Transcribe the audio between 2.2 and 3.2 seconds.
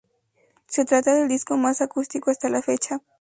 hasta la fecha.